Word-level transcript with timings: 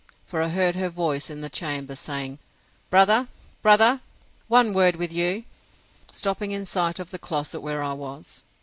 for 0.25 0.41
I 0.41 0.47
heard 0.49 0.73
her 0.73 0.89
voice 0.89 1.29
in 1.29 1.41
the 1.41 1.47
chamber, 1.49 1.95
saying, 1.95 2.39
Brother, 2.89 3.27
brother, 3.61 4.01
one 4.47 4.73
word 4.73 4.95
with 4.95 5.13
you—stopping 5.13 6.49
in 6.49 6.65
sight 6.65 6.97
of 6.99 7.11
the 7.11 7.19
closet 7.19 7.59
where 7.59 7.83
I 7.83 7.93
was. 7.93 8.41